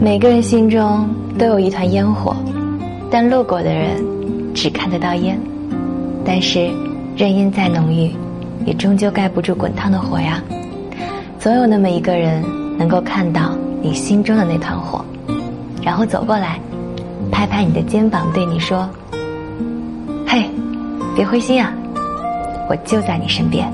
[0.00, 2.36] 每个人心中都有一团烟火，
[3.10, 4.00] 但路过的人
[4.54, 5.36] 只看得到烟，
[6.24, 6.70] 但是
[7.16, 8.14] 任烟再浓郁，
[8.64, 10.40] 也终究盖不住滚烫的火呀。
[11.40, 12.44] 总有那么一个人
[12.78, 15.04] 能够看到你心中的那团火，
[15.82, 16.60] 然后走过来
[17.32, 18.88] 拍拍你的肩膀，对你说。
[20.28, 20.48] 嘿，
[21.16, 21.72] 别灰心啊，
[22.70, 23.68] 我就在你身边。